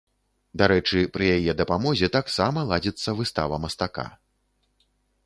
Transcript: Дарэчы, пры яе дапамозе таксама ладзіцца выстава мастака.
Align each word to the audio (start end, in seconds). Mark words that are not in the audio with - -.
Дарэчы, 0.59 1.01
пры 1.17 1.27
яе 1.33 1.53
дапамозе 1.59 2.09
таксама 2.17 2.63
ладзіцца 2.71 3.15
выстава 3.21 3.55
мастака. 3.67 4.07